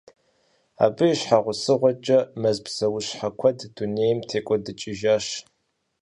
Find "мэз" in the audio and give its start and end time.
2.41-2.57